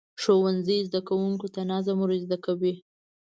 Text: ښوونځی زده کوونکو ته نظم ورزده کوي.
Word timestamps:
ښوونځی 0.21 0.77
زده 0.87 1.01
کوونکو 1.07 1.47
ته 1.53 1.61
نظم 1.71 1.97
ورزده 2.01 2.37
کوي. 2.45 2.73